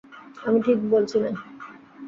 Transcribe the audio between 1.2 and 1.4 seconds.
না?